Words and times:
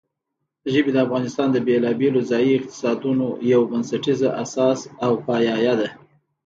ژبې 0.71 0.91
د 0.93 0.97
افغانستان 1.05 1.47
د 1.51 1.57
بېلابېلو 1.67 2.19
ځایي 2.31 2.51
اقتصادونو 2.59 3.27
یو 3.53 3.61
بنسټیزه 3.71 4.29
اساس 4.43 4.79
او 5.05 5.11
پایایه 5.25 5.73
ده. 5.79 5.89